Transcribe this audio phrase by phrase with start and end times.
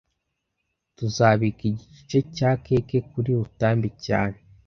[0.97, 4.37] Tuzabika iki gice cya cake kuri Rutambi cyane